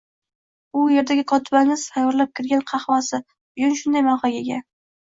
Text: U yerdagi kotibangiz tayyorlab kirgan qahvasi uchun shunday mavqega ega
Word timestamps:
U 0.79 0.85
yerdagi 0.93 1.25
kotibangiz 1.33 1.85
tayyorlab 1.91 2.35
kirgan 2.41 2.67
qahvasi 2.73 3.21
uchun 3.23 3.79
shunday 3.85 4.09
mavqega 4.11 4.45
ega 4.47 4.65